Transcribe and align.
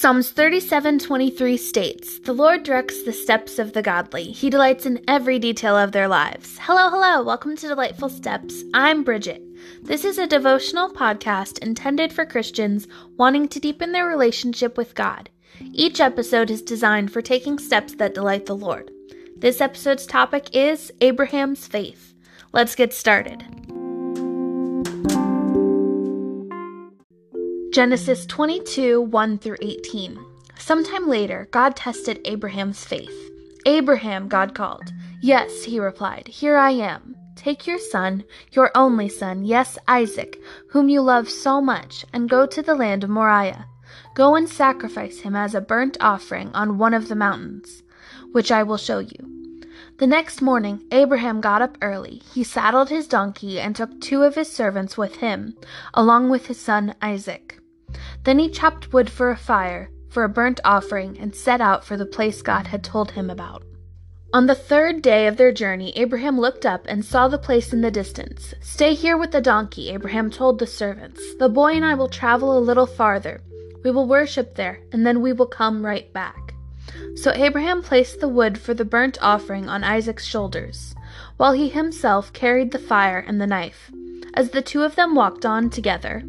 Psalms 0.00 0.30
37:23 0.30 1.56
states, 1.56 2.20
"The 2.20 2.32
Lord 2.32 2.62
directs 2.62 3.02
the 3.02 3.12
steps 3.12 3.58
of 3.58 3.72
the 3.72 3.82
godly. 3.82 4.30
He 4.30 4.48
delights 4.48 4.86
in 4.86 5.02
every 5.08 5.40
detail 5.40 5.76
of 5.76 5.90
their 5.90 6.06
lives." 6.06 6.56
Hello, 6.60 6.88
hello. 6.88 7.20
Welcome 7.24 7.56
to 7.56 7.66
Delightful 7.66 8.08
Steps. 8.08 8.62
I'm 8.72 9.02
Bridget. 9.02 9.42
This 9.82 10.04
is 10.04 10.16
a 10.16 10.28
devotional 10.28 10.88
podcast 10.88 11.58
intended 11.58 12.12
for 12.12 12.24
Christians 12.24 12.86
wanting 13.16 13.48
to 13.48 13.58
deepen 13.58 13.90
their 13.90 14.06
relationship 14.06 14.78
with 14.78 14.94
God. 14.94 15.30
Each 15.72 15.98
episode 15.98 16.48
is 16.48 16.62
designed 16.62 17.10
for 17.10 17.20
taking 17.20 17.58
steps 17.58 17.94
that 17.94 18.14
delight 18.14 18.46
the 18.46 18.54
Lord. 18.54 18.92
This 19.36 19.60
episode's 19.60 20.06
topic 20.06 20.46
is 20.52 20.92
Abraham's 21.00 21.66
faith. 21.66 22.14
Let's 22.52 22.76
get 22.76 22.94
started. 22.94 23.42
Genesis 27.72 28.24
22 28.24 29.02
1 29.02 29.38
through 29.38 29.58
18. 29.60 30.18
Sometime 30.58 31.06
later, 31.06 31.48
God 31.50 31.76
tested 31.76 32.18
Abraham's 32.24 32.84
faith. 32.84 33.30
Abraham, 33.66 34.26
God 34.26 34.54
called. 34.54 34.90
Yes, 35.20 35.64
he 35.64 35.78
replied, 35.78 36.28
Here 36.28 36.56
I 36.56 36.70
am. 36.70 37.14
Take 37.36 37.66
your 37.66 37.78
son, 37.78 38.24
your 38.52 38.70
only 38.74 39.08
son, 39.08 39.44
yes, 39.44 39.76
Isaac, 39.86 40.38
whom 40.70 40.88
you 40.88 41.02
love 41.02 41.28
so 41.28 41.60
much, 41.60 42.06
and 42.10 42.28
go 42.28 42.46
to 42.46 42.62
the 42.62 42.74
land 42.74 43.04
of 43.04 43.10
Moriah. 43.10 43.66
Go 44.14 44.34
and 44.34 44.48
sacrifice 44.48 45.20
him 45.20 45.36
as 45.36 45.54
a 45.54 45.60
burnt 45.60 45.98
offering 46.00 46.50
on 46.54 46.78
one 46.78 46.94
of 46.94 47.08
the 47.08 47.14
mountains, 47.14 47.82
which 48.32 48.50
I 48.50 48.62
will 48.62 48.78
show 48.78 48.98
you. 48.98 49.37
The 49.98 50.06
next 50.06 50.40
morning, 50.40 50.84
Abraham 50.92 51.40
got 51.40 51.60
up 51.60 51.76
early. 51.82 52.22
He 52.32 52.44
saddled 52.44 52.88
his 52.88 53.08
donkey 53.08 53.58
and 53.58 53.74
took 53.74 54.00
two 54.00 54.22
of 54.22 54.36
his 54.36 54.50
servants 54.50 54.96
with 54.96 55.16
him, 55.16 55.56
along 55.92 56.30
with 56.30 56.46
his 56.46 56.60
son 56.60 56.94
Isaac. 57.02 57.58
Then 58.22 58.38
he 58.38 58.48
chopped 58.48 58.92
wood 58.92 59.10
for 59.10 59.32
a 59.32 59.36
fire, 59.36 59.90
for 60.08 60.22
a 60.22 60.28
burnt 60.28 60.60
offering, 60.64 61.18
and 61.18 61.34
set 61.34 61.60
out 61.60 61.84
for 61.84 61.96
the 61.96 62.06
place 62.06 62.42
God 62.42 62.68
had 62.68 62.84
told 62.84 63.10
him 63.10 63.28
about. 63.28 63.64
On 64.32 64.46
the 64.46 64.54
third 64.54 65.02
day 65.02 65.26
of 65.26 65.36
their 65.36 65.50
journey, 65.50 65.92
Abraham 65.96 66.38
looked 66.38 66.64
up 66.64 66.86
and 66.86 67.04
saw 67.04 67.26
the 67.26 67.36
place 67.36 67.72
in 67.72 67.80
the 67.80 67.90
distance. 67.90 68.54
Stay 68.60 68.94
here 68.94 69.18
with 69.18 69.32
the 69.32 69.40
donkey, 69.40 69.90
Abraham 69.90 70.30
told 70.30 70.60
the 70.60 70.66
servants. 70.68 71.20
The 71.40 71.48
boy 71.48 71.72
and 71.72 71.84
I 71.84 71.94
will 71.94 72.08
travel 72.08 72.56
a 72.56 72.60
little 72.60 72.86
farther. 72.86 73.42
We 73.82 73.90
will 73.90 74.06
worship 74.06 74.54
there, 74.54 74.78
and 74.92 75.04
then 75.04 75.22
we 75.22 75.32
will 75.32 75.46
come 75.46 75.84
right 75.84 76.12
back. 76.12 76.47
So 77.16 77.32
Abraham 77.32 77.82
placed 77.82 78.20
the 78.20 78.28
wood 78.28 78.58
for 78.58 78.74
the 78.74 78.84
burnt 78.84 79.18
offering 79.20 79.68
on 79.68 79.84
Isaac's 79.84 80.24
shoulders, 80.24 80.94
while 81.36 81.52
he 81.52 81.68
himself 81.68 82.32
carried 82.32 82.70
the 82.70 82.78
fire 82.78 83.18
and 83.18 83.40
the 83.40 83.46
knife. 83.46 83.90
As 84.34 84.50
the 84.50 84.62
two 84.62 84.82
of 84.82 84.94
them 84.94 85.14
walked 85.14 85.44
on 85.44 85.70
together, 85.70 86.22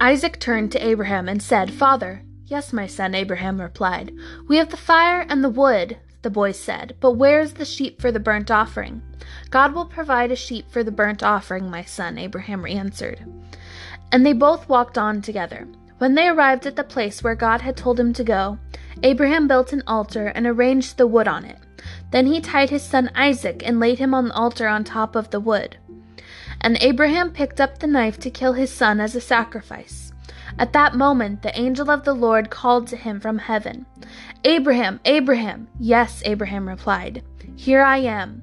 Isaac 0.00 0.38
turned 0.38 0.72
to 0.72 0.86
Abraham 0.86 1.28
and 1.28 1.42
said, 1.42 1.72
Father. 1.72 2.22
Yes, 2.46 2.72
my 2.72 2.86
son, 2.86 3.14
Abraham 3.14 3.60
replied. 3.60 4.12
We 4.46 4.58
have 4.58 4.70
the 4.70 4.76
fire 4.76 5.26
and 5.28 5.42
the 5.42 5.50
wood, 5.50 5.98
the 6.22 6.30
boy 6.30 6.52
said, 6.52 6.96
but 7.00 7.12
where 7.12 7.40
is 7.40 7.54
the 7.54 7.64
sheep 7.64 8.00
for 8.00 8.12
the 8.12 8.20
burnt 8.20 8.50
offering? 8.50 9.02
God 9.50 9.74
will 9.74 9.84
provide 9.84 10.30
a 10.30 10.36
sheep 10.36 10.70
for 10.70 10.84
the 10.84 10.90
burnt 10.90 11.22
offering, 11.22 11.70
my 11.70 11.82
son, 11.82 12.18
Abraham 12.18 12.66
answered. 12.66 13.24
And 14.12 14.24
they 14.24 14.32
both 14.32 14.68
walked 14.68 14.98
on 14.98 15.22
together. 15.22 15.66
When 15.98 16.14
they 16.14 16.28
arrived 16.28 16.66
at 16.66 16.76
the 16.76 16.84
place 16.84 17.22
where 17.22 17.34
God 17.34 17.62
had 17.62 17.76
told 17.76 17.98
him 17.98 18.12
to 18.14 18.24
go, 18.24 18.58
Abraham 19.02 19.48
built 19.48 19.72
an 19.72 19.82
altar 19.86 20.26
and 20.26 20.46
arranged 20.46 20.96
the 20.96 21.06
wood 21.06 21.26
on 21.26 21.44
it. 21.44 21.58
Then 22.10 22.26
he 22.26 22.40
tied 22.40 22.70
his 22.70 22.82
son 22.82 23.10
Isaac 23.14 23.62
and 23.64 23.80
laid 23.80 23.98
him 23.98 24.12
on 24.14 24.28
the 24.28 24.34
altar 24.34 24.68
on 24.68 24.84
top 24.84 25.16
of 25.16 25.30
the 25.30 25.40
wood. 25.40 25.78
And 26.60 26.76
Abraham 26.80 27.30
picked 27.30 27.60
up 27.60 27.78
the 27.78 27.86
knife 27.86 28.18
to 28.20 28.30
kill 28.30 28.54
his 28.54 28.70
son 28.70 29.00
as 29.00 29.14
a 29.14 29.20
sacrifice. 29.20 30.12
At 30.58 30.72
that 30.72 30.94
moment, 30.94 31.42
the 31.42 31.58
angel 31.58 31.90
of 31.90 32.04
the 32.04 32.14
Lord 32.14 32.50
called 32.50 32.86
to 32.88 32.96
him 32.96 33.20
from 33.20 33.38
heaven, 33.38 33.84
Abraham, 34.44 35.00
Abraham! 35.04 35.68
Yes, 35.78 36.22
Abraham 36.24 36.68
replied, 36.68 37.22
Here 37.56 37.82
I 37.82 37.98
am. 37.98 38.42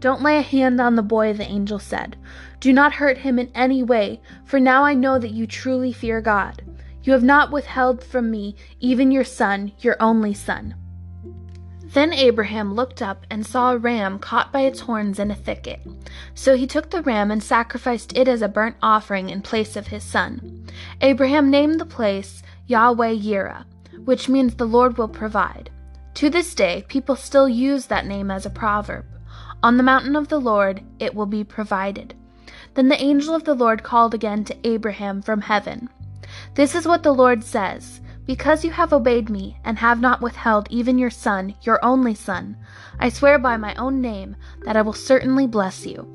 Don't 0.00 0.22
lay 0.22 0.38
a 0.38 0.42
hand 0.42 0.80
on 0.80 0.96
the 0.96 1.02
boy, 1.02 1.32
the 1.32 1.44
angel 1.44 1.78
said. 1.78 2.16
Do 2.60 2.72
not 2.72 2.94
hurt 2.94 3.18
him 3.18 3.38
in 3.38 3.50
any 3.54 3.82
way, 3.82 4.20
for 4.44 4.60
now 4.60 4.84
I 4.84 4.94
know 4.94 5.18
that 5.18 5.30
you 5.30 5.46
truly 5.46 5.92
fear 5.92 6.20
God. 6.20 6.62
You 7.04 7.12
have 7.12 7.22
not 7.22 7.52
withheld 7.52 8.02
from 8.02 8.30
me 8.30 8.56
even 8.80 9.10
your 9.10 9.24
son, 9.24 9.72
your 9.78 9.96
only 10.00 10.34
son. 10.34 10.74
Then 11.84 12.12
Abraham 12.12 12.74
looked 12.74 13.02
up 13.02 13.24
and 13.30 13.46
saw 13.46 13.72
a 13.72 13.78
ram 13.78 14.18
caught 14.18 14.50
by 14.50 14.62
its 14.62 14.80
horns 14.80 15.20
in 15.20 15.30
a 15.30 15.36
thicket. 15.36 15.80
So 16.34 16.56
he 16.56 16.66
took 16.66 16.90
the 16.90 17.02
ram 17.02 17.30
and 17.30 17.40
sacrificed 17.42 18.16
it 18.16 18.26
as 18.26 18.42
a 18.42 18.48
burnt 18.48 18.76
offering 18.82 19.30
in 19.30 19.42
place 19.42 19.76
of 19.76 19.88
his 19.88 20.02
son. 20.02 20.66
Abraham 21.02 21.50
named 21.50 21.78
the 21.78 21.86
place 21.86 22.42
Yahweh 22.66 23.14
Yireh, 23.14 23.64
which 24.04 24.28
means 24.28 24.54
the 24.54 24.64
Lord 24.64 24.98
will 24.98 25.08
provide. 25.08 25.70
To 26.14 26.30
this 26.30 26.54
day, 26.54 26.84
people 26.88 27.16
still 27.16 27.48
use 27.48 27.86
that 27.86 28.06
name 28.06 28.30
as 28.30 28.44
a 28.44 28.50
proverb. 28.50 29.04
On 29.62 29.76
the 29.76 29.82
mountain 29.82 30.16
of 30.16 30.28
the 30.28 30.40
Lord 30.40 30.82
it 30.98 31.14
will 31.14 31.26
be 31.26 31.44
provided. 31.44 32.14
Then 32.74 32.88
the 32.88 33.00
angel 33.00 33.34
of 33.34 33.44
the 33.44 33.54
Lord 33.54 33.82
called 33.82 34.14
again 34.14 34.44
to 34.46 34.56
Abraham 34.66 35.22
from 35.22 35.42
heaven. 35.42 35.88
This 36.54 36.74
is 36.74 36.86
what 36.86 37.02
the 37.02 37.14
Lord 37.14 37.42
says 37.42 38.00
because 38.26 38.64
you 38.64 38.70
have 38.70 38.92
obeyed 38.92 39.28
me, 39.28 39.58
and 39.64 39.78
have 39.78 40.00
not 40.00 40.22
withheld 40.22 40.66
even 40.70 40.98
your 40.98 41.10
son, 41.10 41.54
your 41.62 41.84
only 41.84 42.14
son, 42.14 42.56
I 42.98 43.10
swear 43.10 43.38
by 43.38 43.56
my 43.56 43.74
own 43.74 44.00
name 44.00 44.36
that 44.64 44.76
I 44.76 44.82
will 44.82 44.94
certainly 44.94 45.46
bless 45.46 45.84
you. 45.84 46.08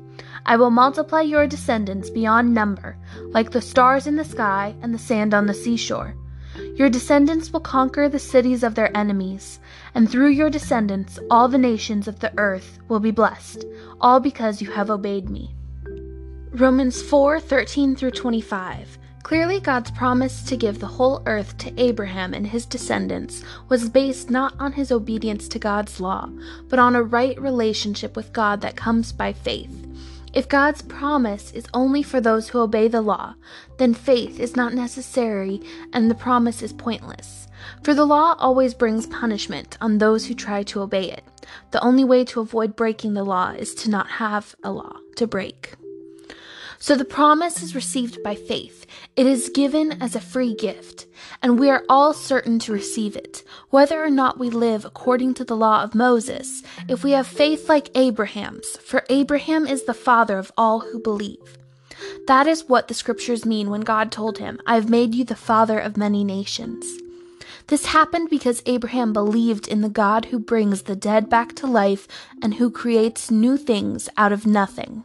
I 0.44 0.56
will 0.56 0.70
multiply 0.70 1.20
your 1.20 1.46
descendants 1.46 2.10
beyond 2.10 2.52
number, 2.52 2.96
like 3.28 3.50
the 3.50 3.60
stars 3.60 4.06
in 4.06 4.16
the 4.16 4.24
sky 4.24 4.74
and 4.82 4.92
the 4.92 4.98
sand 4.98 5.34
on 5.34 5.46
the 5.46 5.54
seashore. 5.54 6.16
Your 6.74 6.90
descendants 6.90 7.52
will 7.52 7.60
conquer 7.60 8.08
the 8.08 8.18
cities 8.18 8.64
of 8.64 8.74
their 8.74 8.94
enemies, 8.96 9.60
and 9.94 10.10
through 10.10 10.30
your 10.30 10.50
descendants 10.50 11.18
all 11.30 11.46
the 11.46 11.58
nations 11.58 12.08
of 12.08 12.18
the 12.18 12.32
earth 12.38 12.80
will 12.88 13.00
be 13.00 13.12
blessed, 13.12 13.64
all 14.00 14.18
because 14.18 14.60
you 14.60 14.72
have 14.72 14.90
obeyed 14.90 15.30
me. 15.30 15.54
Romans 16.52 17.00
4:13 17.00 17.94
through 17.96 18.10
25. 18.10 18.98
Clearly, 19.22 19.60
God's 19.60 19.90
promise 19.90 20.42
to 20.44 20.56
give 20.56 20.80
the 20.80 20.86
whole 20.86 21.22
earth 21.26 21.56
to 21.58 21.80
Abraham 21.80 22.34
and 22.34 22.46
his 22.46 22.66
descendants 22.66 23.44
was 23.68 23.88
based 23.88 24.30
not 24.30 24.54
on 24.58 24.72
his 24.72 24.90
obedience 24.90 25.46
to 25.48 25.58
God's 25.58 26.00
law, 26.00 26.28
but 26.68 26.78
on 26.78 26.96
a 26.96 27.02
right 27.02 27.40
relationship 27.40 28.16
with 28.16 28.32
God 28.32 28.60
that 28.62 28.76
comes 28.76 29.12
by 29.12 29.32
faith. 29.32 29.86
If 30.32 30.48
God's 30.48 30.82
promise 30.82 31.50
is 31.52 31.66
only 31.74 32.02
for 32.02 32.20
those 32.20 32.48
who 32.48 32.60
obey 32.60 32.88
the 32.88 33.02
law, 33.02 33.34
then 33.78 33.94
faith 33.94 34.38
is 34.38 34.56
not 34.56 34.74
necessary 34.74 35.60
and 35.92 36.08
the 36.08 36.14
promise 36.14 36.62
is 36.62 36.72
pointless. 36.72 37.48
For 37.82 37.94
the 37.94 38.06
law 38.06 38.36
always 38.38 38.72
brings 38.72 39.06
punishment 39.06 39.76
on 39.80 39.98
those 39.98 40.26
who 40.26 40.34
try 40.34 40.62
to 40.64 40.80
obey 40.80 41.10
it. 41.10 41.24
The 41.72 41.84
only 41.84 42.04
way 42.04 42.24
to 42.26 42.40
avoid 42.40 42.76
breaking 42.76 43.14
the 43.14 43.24
law 43.24 43.50
is 43.50 43.74
to 43.76 43.90
not 43.90 44.08
have 44.08 44.54
a 44.62 44.70
law 44.70 44.96
to 45.16 45.26
break. 45.26 45.74
So 46.82 46.96
the 46.96 47.04
promise 47.04 47.62
is 47.62 47.74
received 47.74 48.22
by 48.22 48.34
faith. 48.34 48.86
It 49.14 49.26
is 49.26 49.50
given 49.50 50.00
as 50.02 50.16
a 50.16 50.20
free 50.20 50.54
gift, 50.54 51.06
and 51.42 51.58
we 51.58 51.68
are 51.68 51.84
all 51.90 52.14
certain 52.14 52.58
to 52.60 52.72
receive 52.72 53.16
it, 53.16 53.44
whether 53.68 54.02
or 54.02 54.08
not 54.08 54.38
we 54.38 54.48
live 54.48 54.86
according 54.86 55.34
to 55.34 55.44
the 55.44 55.56
law 55.56 55.82
of 55.82 55.94
Moses, 55.94 56.62
if 56.88 57.04
we 57.04 57.10
have 57.10 57.26
faith 57.26 57.68
like 57.68 57.90
Abraham's, 57.94 58.78
for 58.78 59.04
Abraham 59.10 59.66
is 59.66 59.84
the 59.84 59.92
father 59.92 60.38
of 60.38 60.50
all 60.56 60.80
who 60.80 60.98
believe. 60.98 61.58
That 62.26 62.46
is 62.46 62.66
what 62.66 62.88
the 62.88 62.94
scriptures 62.94 63.44
mean 63.44 63.68
when 63.68 63.82
God 63.82 64.10
told 64.10 64.38
him, 64.38 64.58
I 64.66 64.76
have 64.76 64.88
made 64.88 65.14
you 65.14 65.24
the 65.24 65.36
father 65.36 65.78
of 65.78 65.98
many 65.98 66.24
nations. 66.24 66.86
This 67.66 67.86
happened 67.86 68.30
because 68.30 68.62
Abraham 68.64 69.12
believed 69.12 69.68
in 69.68 69.82
the 69.82 69.90
God 69.90 70.26
who 70.26 70.38
brings 70.38 70.82
the 70.82 70.96
dead 70.96 71.28
back 71.28 71.54
to 71.56 71.66
life 71.66 72.08
and 72.42 72.54
who 72.54 72.70
creates 72.70 73.30
new 73.30 73.58
things 73.58 74.08
out 74.16 74.32
of 74.32 74.46
nothing. 74.46 75.04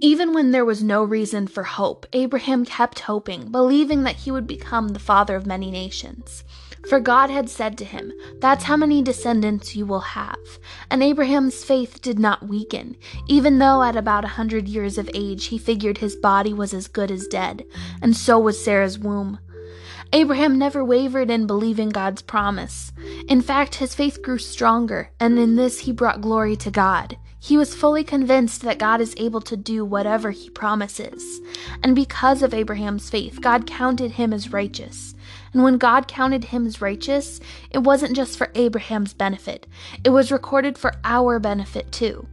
Even 0.00 0.34
when 0.34 0.50
there 0.50 0.64
was 0.64 0.82
no 0.82 1.02
reason 1.02 1.46
for 1.46 1.62
hope, 1.62 2.06
Abraham 2.12 2.64
kept 2.64 3.00
hoping, 3.00 3.50
believing 3.50 4.02
that 4.02 4.16
he 4.16 4.30
would 4.30 4.46
become 4.46 4.88
the 4.88 4.98
father 4.98 5.36
of 5.36 5.46
many 5.46 5.70
nations. 5.70 6.44
For 6.88 7.00
God 7.00 7.30
had 7.30 7.48
said 7.48 7.78
to 7.78 7.84
him, 7.84 8.12
That's 8.40 8.64
how 8.64 8.76
many 8.76 9.02
descendants 9.02 9.74
you 9.74 9.86
will 9.86 10.00
have. 10.00 10.36
And 10.90 11.02
Abraham's 11.02 11.64
faith 11.64 12.00
did 12.02 12.18
not 12.18 12.46
weaken, 12.46 12.96
even 13.26 13.58
though 13.58 13.82
at 13.82 13.96
about 13.96 14.24
a 14.24 14.36
hundred 14.36 14.68
years 14.68 14.98
of 14.98 15.10
age 15.14 15.46
he 15.46 15.58
figured 15.58 15.98
his 15.98 16.14
body 16.14 16.52
was 16.52 16.74
as 16.74 16.88
good 16.88 17.10
as 17.10 17.26
dead, 17.26 17.64
and 18.02 18.14
so 18.14 18.38
was 18.38 18.62
Sarah's 18.62 18.98
womb. 18.98 19.38
Abraham 20.12 20.58
never 20.58 20.84
wavered 20.84 21.30
in 21.30 21.46
believing 21.46 21.88
God's 21.88 22.22
promise. 22.22 22.92
In 23.28 23.40
fact, 23.40 23.76
his 23.76 23.94
faith 23.94 24.22
grew 24.22 24.38
stronger, 24.38 25.10
and 25.18 25.38
in 25.38 25.56
this 25.56 25.80
he 25.80 25.92
brought 25.92 26.20
glory 26.20 26.54
to 26.56 26.70
God. 26.70 27.16
He 27.46 27.56
was 27.56 27.76
fully 27.76 28.02
convinced 28.02 28.62
that 28.62 28.80
God 28.80 29.00
is 29.00 29.14
able 29.18 29.40
to 29.42 29.56
do 29.56 29.84
whatever 29.84 30.32
he 30.32 30.50
promises. 30.50 31.40
And 31.80 31.94
because 31.94 32.42
of 32.42 32.52
Abraham's 32.52 33.08
faith, 33.08 33.40
God 33.40 33.68
counted 33.68 34.10
him 34.10 34.32
as 34.32 34.52
righteous. 34.52 35.14
And 35.52 35.62
when 35.62 35.78
God 35.78 36.08
counted 36.08 36.46
him 36.46 36.66
as 36.66 36.80
righteous, 36.80 37.38
it 37.70 37.78
wasn't 37.78 38.16
just 38.16 38.36
for 38.36 38.50
Abraham's 38.56 39.14
benefit, 39.14 39.68
it 40.02 40.10
was 40.10 40.32
recorded 40.32 40.76
for 40.76 40.94
our 41.04 41.38
benefit 41.38 41.92
too. 41.92 42.26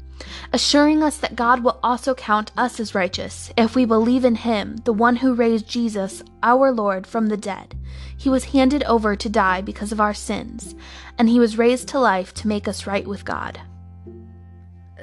assuring 0.52 1.04
us 1.04 1.18
that 1.18 1.36
God 1.36 1.64
will 1.64 1.80
also 1.84 2.16
count 2.16 2.52
us 2.58 2.80
as 2.80 2.96
righteous 2.96 3.52
if 3.56 3.76
we 3.76 3.86
believe 3.86 4.26
in 4.26 4.36
Him, 4.36 4.78
the 4.78 4.94
one 4.94 5.18
who 5.18 5.36
raised 5.36 5.68
Jesus, 5.68 6.24
our 6.42 6.72
Lord, 6.72 7.06
from 7.06 7.28
the 7.28 7.38
dead. 7.38 7.76
He 8.18 8.30
was 8.30 8.46
handed 8.46 8.84
over 8.86 9.16
to 9.16 9.30
die 9.30 9.62
because 9.62 9.92
of 9.92 10.02
our 10.02 10.14
sins, 10.14 10.74
and 11.20 11.30
He 11.30 11.40
was 11.40 11.58
raised 11.58 11.88
to 11.90 12.00
life 12.00 12.34
to 12.36 12.48
make 12.48 12.68
us 12.68 12.88
right 12.88 13.06
with 13.06 13.26
God. 13.26 13.60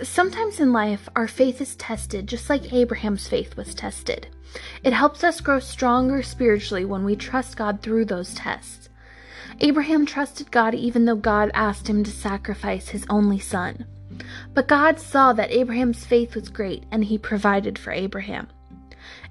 Sometimes 0.02 0.60
in 0.60 0.72
life, 0.72 1.08
our 1.14 1.28
faith 1.28 1.60
is 1.60 1.76
tested 1.76 2.26
just 2.26 2.48
like 2.48 2.72
Abraham's 2.72 3.28
faith 3.28 3.56
was 3.56 3.74
tested. 3.74 4.28
It 4.82 4.94
helps 4.94 5.22
us 5.22 5.40
grow 5.40 5.60
stronger 5.60 6.22
spiritually 6.22 6.86
when 6.86 7.04
we 7.04 7.16
trust 7.16 7.56
God 7.56 7.82
through 7.82 8.06
those 8.06 8.34
tests. 8.34 8.88
Abraham 9.60 10.06
trusted 10.06 10.50
God 10.50 10.74
even 10.74 11.04
though 11.04 11.16
God 11.16 11.50
asked 11.52 11.88
him 11.88 12.02
to 12.04 12.10
sacrifice 12.10 12.88
his 12.88 13.04
only 13.10 13.38
son. 13.38 13.84
But 14.54 14.68
God 14.68 14.98
saw 14.98 15.34
that 15.34 15.50
Abraham's 15.50 16.06
faith 16.06 16.34
was 16.34 16.48
great 16.48 16.84
and 16.90 17.04
he 17.04 17.18
provided 17.18 17.78
for 17.78 17.92
Abraham. 17.92 18.48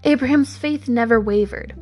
Abraham's 0.03 0.55
faith 0.55 0.87
never 0.87 1.19
wavered, 1.19 1.73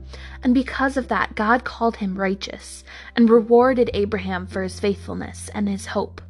and 0.43 0.53
because 0.53 0.97
of 0.97 1.07
that, 1.09 1.35
God 1.35 1.63
called 1.63 1.97
him 1.97 2.17
righteous 2.17 2.83
and 3.15 3.29
rewarded 3.29 3.91
Abraham 3.93 4.47
for 4.47 4.63
his 4.63 4.79
faithfulness 4.79 5.49
and 5.53 5.67
his 5.67 5.87
hope. 5.87 6.21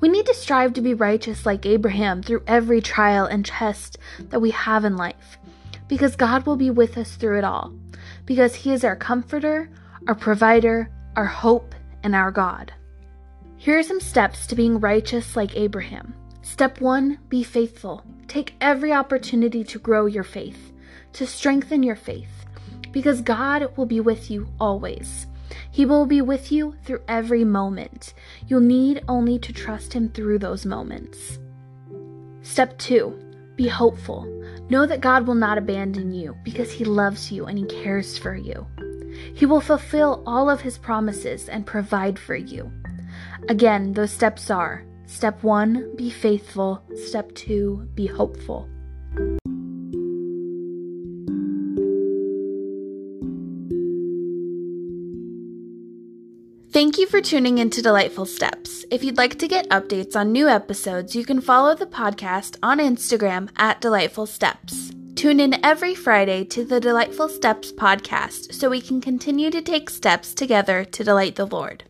We 0.00 0.08
need 0.08 0.26
to 0.26 0.34
strive 0.34 0.72
to 0.74 0.80
be 0.80 0.94
righteous 0.94 1.46
like 1.46 1.66
Abraham 1.66 2.22
through 2.22 2.44
every 2.46 2.80
trial 2.80 3.26
and 3.26 3.44
test 3.44 3.98
that 4.30 4.40
we 4.40 4.50
have 4.50 4.84
in 4.84 4.96
life, 4.96 5.38
because 5.88 6.16
God 6.16 6.46
will 6.46 6.56
be 6.56 6.70
with 6.70 6.96
us 6.98 7.16
through 7.16 7.38
it 7.38 7.44
all, 7.44 7.72
because 8.26 8.54
He 8.54 8.72
is 8.72 8.84
our 8.84 8.96
comforter, 8.96 9.70
our 10.06 10.14
provider, 10.14 10.90
our 11.16 11.26
hope, 11.26 11.74
and 12.02 12.14
our 12.14 12.30
God. 12.30 12.72
Here 13.56 13.78
are 13.78 13.82
some 13.82 14.00
steps 14.00 14.46
to 14.46 14.54
being 14.54 14.78
righteous 14.78 15.34
like 15.34 15.56
Abraham. 15.56 16.14
Step 16.42 16.80
one 16.80 17.18
be 17.28 17.42
faithful. 17.42 18.04
Take 18.28 18.54
every 18.60 18.92
opportunity 18.92 19.64
to 19.64 19.78
grow 19.78 20.06
your 20.06 20.24
faith, 20.24 20.72
to 21.14 21.26
strengthen 21.26 21.82
your 21.82 21.96
faith, 21.96 22.44
because 22.92 23.20
God 23.20 23.76
will 23.76 23.86
be 23.86 24.00
with 24.00 24.30
you 24.30 24.48
always. 24.60 25.26
He 25.70 25.86
will 25.86 26.06
be 26.06 26.20
with 26.20 26.50
you 26.52 26.74
through 26.84 27.02
every 27.08 27.44
moment. 27.44 28.14
You'll 28.46 28.60
need 28.60 29.04
only 29.08 29.38
to 29.38 29.52
trust 29.52 29.92
Him 29.92 30.08
through 30.08 30.38
those 30.38 30.66
moments. 30.66 31.38
Step 32.42 32.78
two 32.78 33.18
be 33.56 33.66
hopeful. 33.66 34.24
Know 34.70 34.86
that 34.86 35.00
God 35.00 35.26
will 35.26 35.34
not 35.34 35.58
abandon 35.58 36.12
you 36.12 36.36
because 36.44 36.70
He 36.70 36.84
loves 36.84 37.32
you 37.32 37.46
and 37.46 37.58
He 37.58 37.64
cares 37.64 38.16
for 38.16 38.36
you. 38.36 38.66
He 39.34 39.46
will 39.46 39.60
fulfill 39.60 40.22
all 40.26 40.48
of 40.48 40.60
His 40.60 40.78
promises 40.78 41.48
and 41.48 41.66
provide 41.66 42.18
for 42.18 42.36
you. 42.36 42.70
Again, 43.48 43.92
those 43.94 44.12
steps 44.12 44.48
are 44.48 44.84
step 45.06 45.42
one, 45.42 45.96
be 45.96 46.08
faithful. 46.08 46.82
Step 46.94 47.34
two, 47.34 47.88
be 47.94 48.06
hopeful. 48.06 48.68
Thank 56.78 56.96
you 56.96 57.08
for 57.08 57.20
tuning 57.20 57.58
into 57.58 57.82
Delightful 57.82 58.24
Steps. 58.24 58.84
If 58.88 59.02
you'd 59.02 59.16
like 59.16 59.36
to 59.40 59.48
get 59.48 59.68
updates 59.68 60.14
on 60.14 60.30
new 60.30 60.48
episodes, 60.48 61.16
you 61.16 61.24
can 61.24 61.40
follow 61.40 61.74
the 61.74 61.86
podcast 61.86 62.56
on 62.62 62.78
Instagram 62.78 63.48
at 63.56 63.80
Delightful 63.80 64.26
Steps. 64.26 64.92
Tune 65.16 65.40
in 65.40 65.58
every 65.66 65.96
Friday 65.96 66.44
to 66.44 66.64
the 66.64 66.78
Delightful 66.78 67.28
Steps 67.30 67.72
podcast 67.72 68.54
so 68.54 68.70
we 68.70 68.80
can 68.80 69.00
continue 69.00 69.50
to 69.50 69.60
take 69.60 69.90
steps 69.90 70.32
together 70.32 70.84
to 70.84 71.02
delight 71.02 71.34
the 71.34 71.48
Lord. 71.48 71.82